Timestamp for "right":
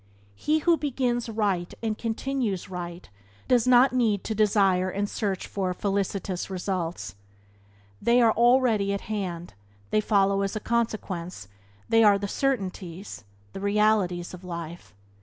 1.29-1.71, 2.71-3.07